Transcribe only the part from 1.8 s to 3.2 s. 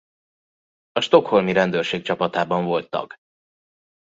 csapatában volt tag.